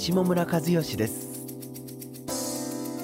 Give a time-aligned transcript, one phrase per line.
[0.00, 1.28] 下村和義です。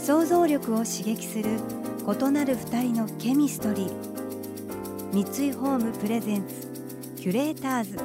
[0.02, 1.59] 想像力を刺激する
[2.01, 5.12] 異なる二人のケミストリー。
[5.12, 6.66] 三井ホームプレゼンツ
[7.21, 7.98] キュレーターズ。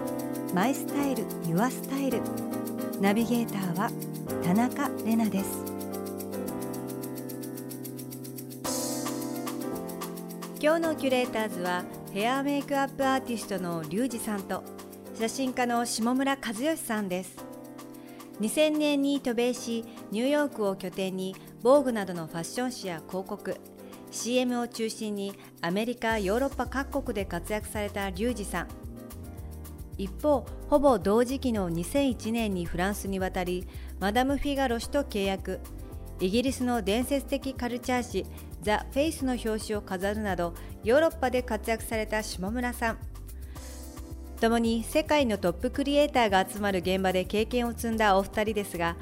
[0.53, 2.19] マイスタイルユアスタイル。
[2.99, 3.89] ナビゲーターは
[4.43, 5.63] 田中れなです。
[10.61, 14.66] 今日のキュレーターズはヘアメイクアップアーティストのリュウジさんと
[15.17, 17.50] 写真家の下村和義さんです
[18.41, 23.56] 2000年に渡米しニューヨークを拠点に防具などのファッション誌や広告
[24.09, 28.67] CM を中心にアメリカヨーロッパ各国で活躍されたリュウジさん。
[29.98, 33.67] 一方ほぼ同時期の2001年にフランスに渡り
[34.00, 35.59] マダム・フィガロ氏と契約。
[36.20, 38.26] イギリスの伝説的カルチャー誌
[38.61, 43.11] ザ・フェイスの表紙を飾るなどヨーロッパで活躍された下村さん。
[44.42, 48.98] 共に世界のトップクリエイターが集まる現場で経験を積んだお二人ですが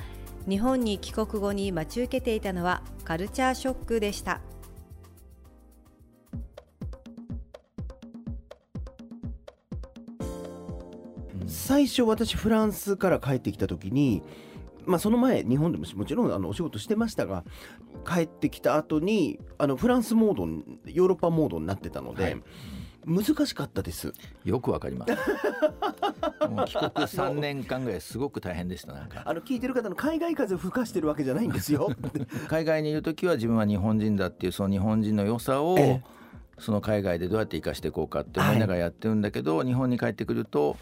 [0.50, 4.42] 日本に帰国後に待ち受けていたのはカルチャーショックでした。
[11.48, 14.22] 最初私フランスから帰ってきた時に
[14.86, 17.44] まあ、その前日本でももちろんあのお仕事してましたが
[18.06, 20.48] 帰ってきた後にあのフランスモード
[20.92, 22.44] ヨーロッパモードになってたので、はい
[23.06, 24.14] 難しかったです。
[24.44, 25.14] よくわかります。
[26.48, 29.24] もう帰国3年間ぐらいすごく大変でしたなんか。
[29.26, 31.90] あの聞いてる方の海外風を吹かしてるわけじゃないんですよ。
[32.48, 36.02] 海外にいる時は自分は日本人だっていうその日本人の良さを、
[36.58, 40.78] その海外でどうやって生かしていこうかって思いながらやってるんだけど、はい、日本に帰ってくると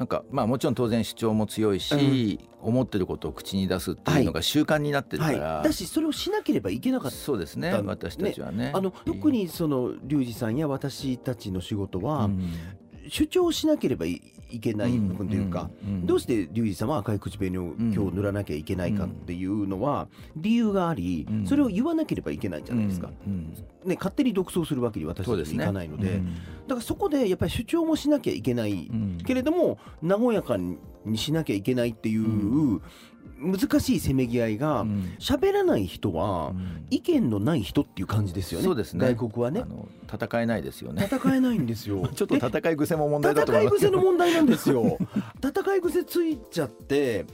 [0.00, 5.54] なんかまあもちろん当然主張も強いし、うん、思ってることを口に出すっていうのが習慣になってるから、はい。
[5.56, 7.16] はい、だしそれをしなければいけなかった。
[7.18, 8.72] そうですね私たちはね。
[8.74, 12.50] あの特にそのリュウジさんや私たちの仕事は、うん、
[13.10, 14.22] 主張しなければい
[14.58, 15.70] けない部分というか、
[16.04, 23.10] どうしてリュウジさんは赤い口紅を今日塗らなきゃいけないかっていうのは理由があり、それを言わなければいけないじゃないですか、
[23.84, 26.22] ね、勝手に独走するわけに私たちいかないので、ね、
[26.66, 28.90] だからそこでやっぱり主張もしなきゃいけない、
[29.24, 30.78] けれども和やかに
[31.14, 32.80] しなきゃいけないっていう
[33.38, 34.84] 難しいせめぎ合いが
[35.18, 36.52] 喋、うん、らない人は
[36.90, 38.64] 意見のない人っていう感じですよね。
[38.64, 39.14] そうですね。
[39.14, 39.64] 外国はね。
[40.12, 41.08] 戦えないですよね。
[41.10, 42.06] 戦えないんですよ。
[42.14, 44.98] ちょっと戦い癖も問題だと思います戦い癖の問題なんですよ。
[45.42, 47.24] 戦い癖ついちゃって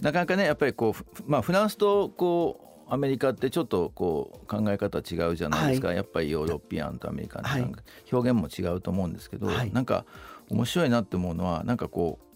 [0.00, 10.04] なかなかねやっぱりこうまあフランスとこうアメリカってちょっとこう考え方違うじゃないですか、はい、やっぱりヨーロピアンとアメリカンなんか表現も違うと思うんですけど、はい、なんか
[10.50, 12.31] 面白いなって思うのはなんかこう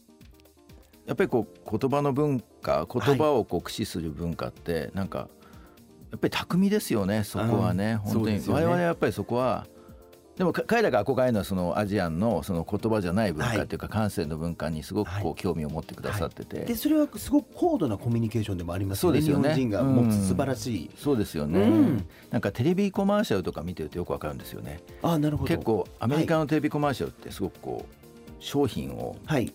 [1.07, 5.29] やっぱりこう言葉の文化言葉をこう駆使する文化ってなんか
[6.11, 9.67] やっぱり巧みですよねそこはね、本当に、我々はやっぱりそこは
[10.37, 19.21] でも彼らが憧れるのはそのアジアンのその言葉じゃない文化っていうか感性の文化にすごくこう興味を持ってくださってて、でそれはすごく高度なコミュニケーションでもありますよね。
[19.23, 24.81] 日本人が持つ素晴らしい、そうですよね、なんかテレビコマーシャルとか見てるとよくわかるんですよね。
[25.03, 25.49] あなるほど。
[25.49, 29.53] 結構アメリカのテレビコマーシャルってすごくこう商品を、はい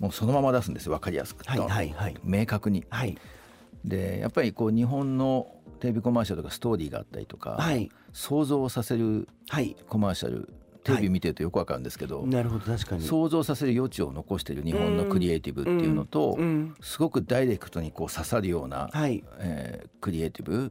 [0.00, 2.84] もうそのまま出すんです分かりやすくはいはいはい、明確に。
[2.88, 3.16] はい、
[3.84, 9.28] でやっぱりこう日本のテレビコマーシャルとかストーリーがあったりとか、はい、想像させる
[9.88, 10.48] コマーシャル、
[10.84, 13.02] テレビ見てるとよくわかるんですけど、なるほど確かに。
[13.02, 16.38] 想像させる余地を残している日本のクリエイティブっていうのと、
[16.80, 19.22] すごくダイレクトにこう刺さるような、はい。
[19.38, 20.70] えー、クリエイティ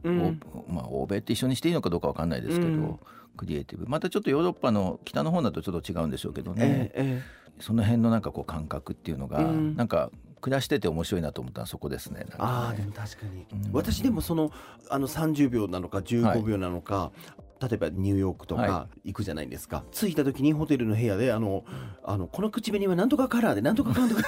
[0.68, 2.98] まあ、欧米って一緒にしていいのかどうかわかんないですけど、
[3.36, 3.86] クリエイティブ。
[3.86, 10.10] またちょっとヨーロッパの北の方だとちょっと違うんでしょうけどね、えーえーその辺のなんかこう感覚っていうのが、うん、なんか
[10.40, 12.20] 暮らしてて面白いなと思ったのはそこですね。
[12.20, 12.26] ね。
[12.38, 14.50] ああでも確かに、うん、私でもその
[14.88, 17.12] あの30秒なのか15秒なのか、は
[17.66, 21.64] い、例えばニューヨークとか行くじゃないですか、はい、着いた時にホテルの部屋であの
[22.02, 24.22] あのこの口紅はなんとかカラーでなんとかかんとか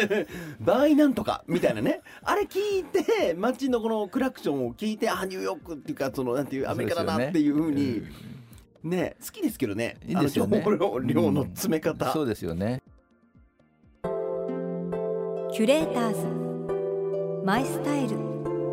[0.60, 2.02] 場合なんとかみたいなね。
[2.22, 8.02] あれ聞いて街のこのクラクションを聞いてあニューヨークっていうかそのなんていうアメリカだなっていうふうに。
[8.82, 9.96] ね好きですけどね。
[10.06, 10.62] いいですよね。
[11.04, 12.82] 量の詰め方、うん、そうですよね。
[15.52, 17.44] キュレーターズ。
[17.44, 18.16] マイスタイル。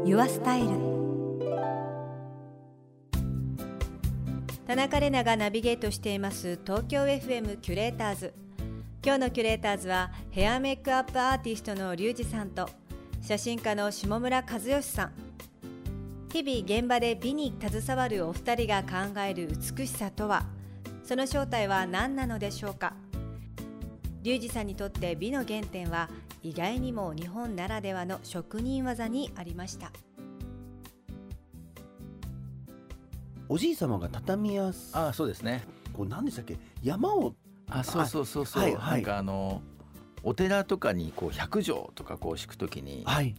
[0.05, 0.93] ユアスタイル。
[4.67, 8.33] 田中れながナビゲートしています東京 FM キュレーターズ。
[9.05, 12.69] 今日のキュレーターズはヘアメイクアップアーティストのリュウジさんと
[13.21, 15.32] 写真家の下村和義さん
[16.33, 20.47] 日々現場で美に携わるお二人が考える美しさとは？
[21.03, 22.95] その正体は何なのでしょうか？
[24.23, 26.09] リュウジさんにとって美の原点は
[26.41, 29.91] 意外にも日本ならではの職人技にありました。
[33.47, 35.63] おじい様が畳屋あそうですね。
[35.93, 36.57] こう何でしたっけ？
[36.81, 37.35] 山を。
[37.69, 39.61] あそうそうそうそう、はいはい、なんかあの
[40.23, 43.35] お寺とかにこう百畳とかこう敷くときに、はい、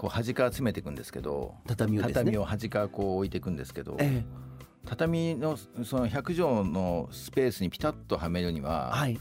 [0.00, 4.24] こう端から詰めていくんですけど畳を、ね、畳を端からこう置いていくんですけど、ええ、
[4.86, 9.20] 畳のその百畳のスペースにピタッとはめるには、はい、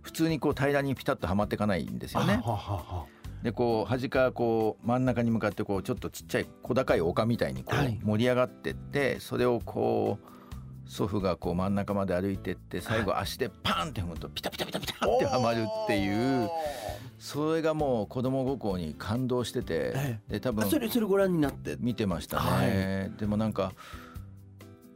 [0.00, 2.40] 普通にこう平らにピタッとはまっていかないんですよね。
[2.42, 3.06] ははは。
[3.42, 10.39] でこう端からこう真ん中に向かってこうちょっとちっちゃい小高い丘みたいにこう盛り上がってってそれをこう
[10.90, 16.50] 祖父がこう真ん中まで歩いてって最後足でパンって踏むとピタピタピタピタってはまるっていう
[17.20, 21.76] それがもう子供心に感動しててで多分それそれご覧になって？
[21.78, 23.12] 見てましたね。
[23.20, 23.72] でもなんか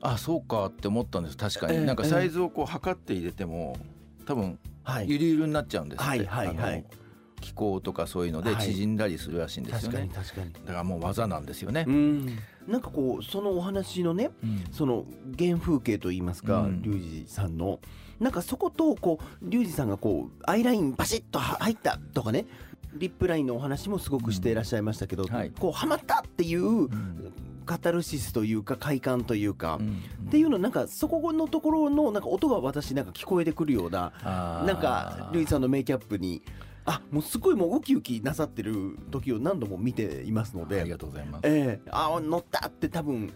[0.00, 1.36] あそうかって思ったんです。
[1.36, 3.76] 確かに、なんかサイズをこう測って入れても
[4.26, 4.58] 多分
[5.06, 6.84] ゆるゆるになっちゃうんですって、はいはいはい、
[7.44, 10.66] 気候とかそういうので縮んだりするらしいんですよね、はい、確かに確かに。
[10.66, 11.84] だからもう技なんですよね。
[12.66, 15.04] なんかこうそのお話のね、うん、その
[15.38, 17.80] 原風景といいますか、うん、リュウジさんの。
[18.18, 22.46] なんかそことこうリュウジさんがこうアイラインバシッと入ったとかね
[22.94, 25.34] リップラインのお話もすごくしていらっしゃいましたけど、うん。
[25.34, 26.88] はい、こうはまったっていう、
[27.66, 29.86] カタルシスというか快感というか、うん。
[29.86, 29.94] うん、
[30.28, 34.12] っていうのなんかそこのところのなんか音が私なんか聞こえてくるような
[34.66, 36.42] なんかルイさんのメイキャップに
[36.86, 40.80] あもうすごいもうウキウキなさってる時を何度も見ていますので。
[40.80, 43.32] ありがとうございます、えー、あ乗ったって多分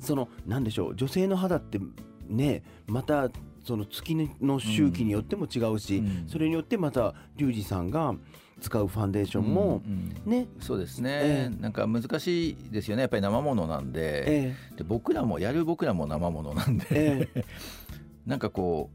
[0.00, 1.78] そのなんでしょう女性の肌って
[2.28, 3.28] ねまた
[3.62, 8.14] その月の周期によっても違うし、うん、それによってまたリュウジさんが
[8.60, 9.82] 使うファンデーションも、
[10.24, 13.02] ね、うんうん、そうですね、えー、なんか難しいですよね。
[13.02, 14.24] やっぱり生ものなんで。
[14.26, 17.44] えー、で僕らもやる僕らも生ものなんで、えー、
[18.26, 18.90] なんかこ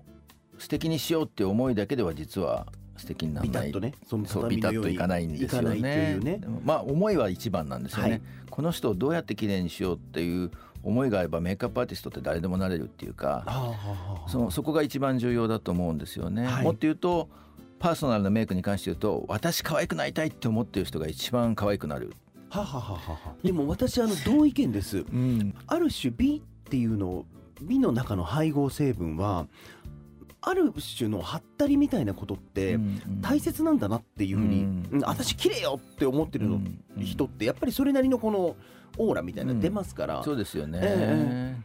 [0.57, 3.67] う素敵にしようって思いだけでは実は素敵にならない。
[3.67, 10.51] ビタッとねそうビタッといかないんですよね、ね、まあ思いは一番なんですよね、はい、この人をどうやって綺麗にしようっていう
[10.83, 13.43] 思いがあればメイクアップアーティストって誰でもなれるっていうか
[14.27, 17.27] そのそこが一番重要だと思うんですよね、はい、もっと言うと
[17.79, 22.13] パーソナルなメイクに関して言うと私可愛くなりたいって思ってる人が一番可愛くなる。
[22.49, 27.25] ははははでも私あの同意見です、 うん、ある種美っていうの
[27.61, 29.47] 美の中の配合成分は
[30.47, 32.79] ある種のはったりみたいなことって
[33.19, 34.87] 大切なんだなっていうふうに、うん。
[34.91, 36.61] うん、私綺麗よって思ってるの、
[36.99, 38.55] 人ってやっぱりそれなりのこの
[38.97, 41.55] オーラみたいな出ますから、うん、そうですよね、え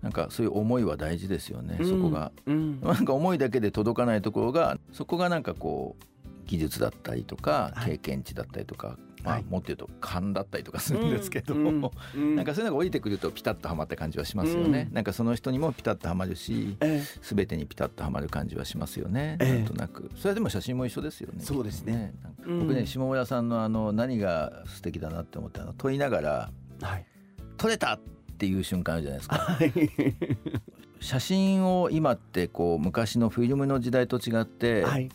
[0.00, 6.04] ー、なんかそういう思いは大事ですよね、そこが、うん、なんか思いだけで届かないところがそこがなんかこう
[6.46, 11.58] 技術だったりとか経験値だったりとか、まあ、もっと言うと勘だったりとかするんですけど、う
[12.16, 20.10] なんかそういうのが降りてくるとピタッとはまった感じはしますよね、うん、なんかその人にもピタッとはまるし、えー、全てにピタッとはまる感じはしますよね、えー、なんとなく。
[20.16, 22.14] それでも写真も一緒ですよねそうですね。
[22.44, 26.50] 僕ね下村さんのあの何が素敵だなって思ったの問いながら、
[26.80, 27.04] はい、
[27.56, 28.00] 撮れたっ
[28.38, 29.36] ていう瞬間あるじゃないですか。
[29.36, 29.72] はい。
[31.00, 35.08] 写真を今ってこう昔のフィルムの時代と違って、はい、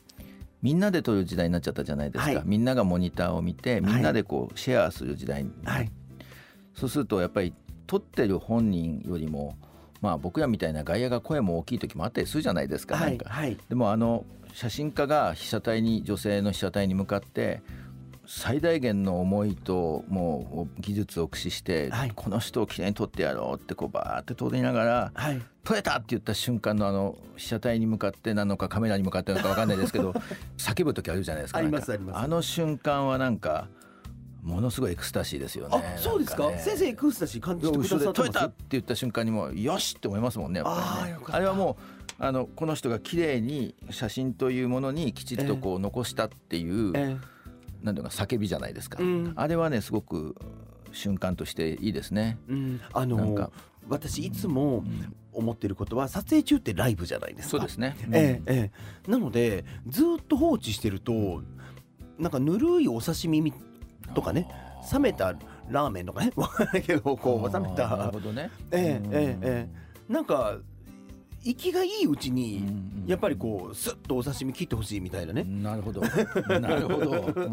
[0.63, 5.91] みんなで撮る時代になっちゃったじゃないですか、はい、みんながモニターを見てみんなでこうシェアする時代に、はい、
[6.73, 7.53] そうするとやっぱり
[7.85, 9.57] 撮ってる本人よりも
[10.01, 13.29] まあ僕らみたいな外野が声も大きい時もあったりするじゃないですか,、なんか。
[13.69, 17.61] でもあの写真家が被写体に女性の被写体に向かって
[18.25, 30.13] 最大限の思いともう技術を駆使して、はい、この人をきれいに撮ってやろうってこうバーって撮りながら、はい、撮れたって言った瞬間のあの被写体に向かってなのかカメラに向かってなのか分かんないですけど
[30.57, 31.59] 叫ぶ時あるじゃないですか。
[32.13, 33.67] あの瞬間はなんか
[34.41, 35.95] ものすごいエクスタシーですよね。
[35.97, 40.65] そうですか、ね、先生エクスタシー感じてくださって撮れたって言った瞬間にもよしって思いますもんねね。
[40.65, 41.77] あれはも
[42.19, 47.13] うあのこの人が綺麗に写真というものにきちっとこう残したっていう、えーえ。
[47.13, 47.33] ー
[47.83, 50.35] なんていうか叫びじゃないですか、うん、あれはねすごく
[50.93, 52.37] 瞬間としていいですね。
[52.47, 53.49] うん、あのー、
[53.89, 54.83] 私いつも
[55.33, 57.49] 思ってることは撮影中ってライブじゃないですか。
[57.51, 57.95] そうですね。
[58.11, 58.71] えええ
[59.07, 61.41] え、なのでずっと放置してると
[62.19, 63.51] なんかぬるいお刺身
[64.13, 64.47] とかね
[64.91, 65.33] 冷めた
[65.69, 66.31] ラーメンとかね。
[66.35, 67.87] わからないけどこう冷めた。
[67.97, 68.51] なるほどね。
[68.71, 69.69] えええええ
[70.09, 70.59] え、なんか
[71.43, 72.63] 生きがいいうちに
[73.05, 75.43] やっぱりこうスッとお刺身切ってほしいみたいなね。
[75.43, 76.01] なるほど。
[76.59, 77.49] なるほど。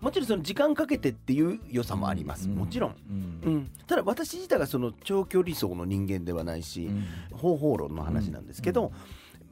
[0.00, 2.48] もちろんその時間かけてっていう良さもあります。
[2.48, 2.96] もちろん。
[3.44, 3.70] うん。
[3.86, 6.88] ただ私自体がその長距離走の人間ではないし、
[7.32, 8.92] 方法論の話なんですけど、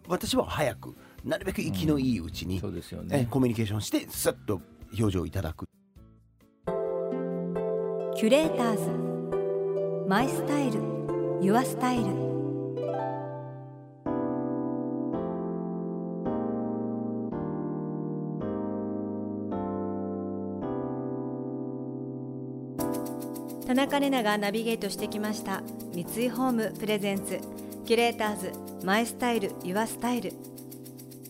[0.06, 3.26] 私は早くなるべく生きのいいうちに、そうですよね。
[3.30, 4.60] コミュニケーションしてスッと
[4.96, 5.66] 表情をいただく
[8.14, 10.80] キュレーターズマイスタイル
[11.40, 12.33] ユアスタイル
[23.66, 25.62] 田中玲奈がナビゲートしてきました。
[25.94, 27.40] 三井ホームプレゼンツ。
[27.87, 28.52] キュレーターズ
[28.85, 30.35] マイスタイルユアスタイル。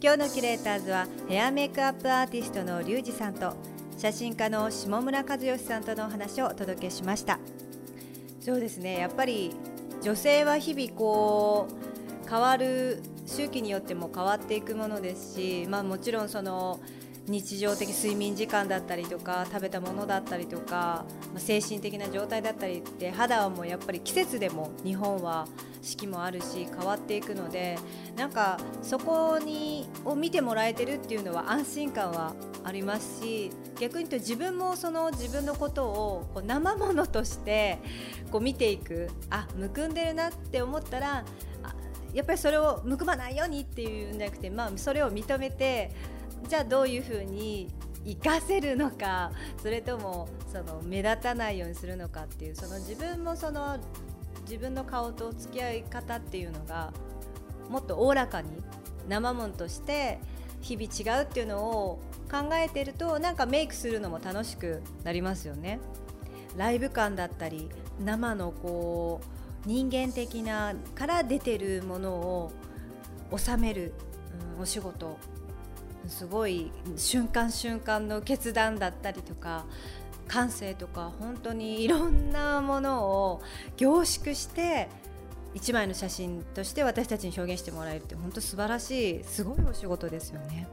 [0.02, 3.54] 今日のキュレーターズはヘアメイクアップアーティストのリュウジさんと
[3.96, 7.38] 写真家の下村和義さんとのお話をお届けしました。
[8.40, 9.54] そうですねやっぱり
[10.02, 16.80] 女性は日々こう変わる周期によっても変わっていくものですし、まあ、もちろんその
[17.26, 25.48] 日常的睡眠時間だったりとか食べたものだったりとか、まあ、精神的な状態だったりって肌はもうやっぱり季節でも日本は
[25.80, 27.78] 四季もあるし変わっていくので
[28.16, 37.78] なんかそこにを見てもらえてるっていうのは安心感はありますし逆に言うと自分もその自分のことをこう生ものとして
[38.30, 41.24] こう見ていくあむくんでるなって思ったら
[42.14, 45.90] やっぱりそれをむくまないようにっていうんじゃなくて、まあ、それを認めて
[46.48, 47.70] じゃあどういうふうに
[48.04, 49.32] 活かせるのか
[49.62, 53.78] それともその目立たないようにするのかっていうその自分もその
[54.42, 56.92] 自分の顔と付き合い方っていうのが
[57.70, 58.48] もっとおおらかに
[59.08, 60.18] 生もんとして
[60.60, 65.78] 日々違うっていうのを考えてるとなんかメイクするのも楽しくなりますよね。
[66.56, 67.68] ライブ感だったり
[68.00, 69.20] 生のこ
[69.66, 72.52] う人間的なから出てるものを
[73.36, 73.92] 収める、
[74.56, 75.18] うん、お仕事
[76.08, 79.64] すごい瞬間瞬間の決断だったりとか
[80.28, 83.42] 感性とか本当にいろんなものを
[83.76, 84.88] 凝縮して
[85.54, 90.66] 1枚の写真として私たちに表現してもらえるって本当素晴らしいすごいお仕事ですよね。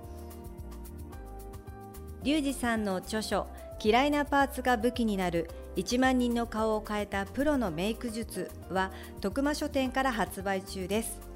[2.23, 3.47] リュウジさんの著書
[3.83, 11.30] 「嫌いなパーツが武器になる1万人の顔を変えたプロのメイク術」は徳間書店から発売中です。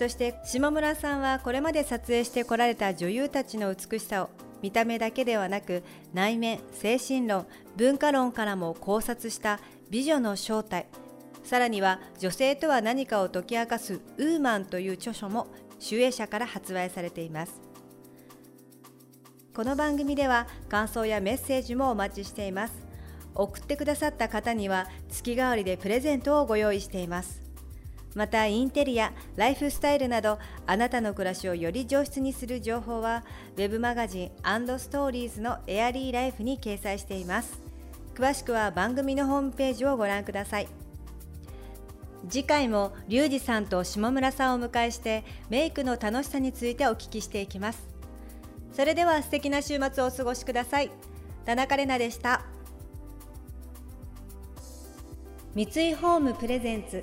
[0.00, 4.30] そして下村さんはこれまで撮影してこられた女優たちの美しさを
[4.62, 5.82] 見た目だけではなく
[6.14, 10.86] 内面精神論文化論からも考察した美女の正体。
[11.44, 17.60] さらには女性とは何かを解き明かすウーマンという著書も集英社から発売されています。
[19.54, 22.72] この番組では感想やメッセージもお待ちしています。
[23.34, 27.49] 送ってくださった方には月替わりでプレゼントをご用意しています。
[28.14, 33.24] またインテリア、ライフスタイルなどあなたの暮らしをより上質にする情報は
[33.56, 34.30] Web マガジン
[34.78, 37.60] ストーリーズのエアリーライフに掲載しています。
[38.14, 40.68] 詳しくは番組のホームページをご覧ください。
[42.28, 47.88] 次回もリュウジさんと下村さんをお迎えしてメイクの楽しさについてお聞きしていきます。
[48.72, 50.90] それでは素敵な週末をお過ごしください。
[51.44, 52.42] 田中れなでした。
[55.54, 57.02] 三井ホームプレゼンツ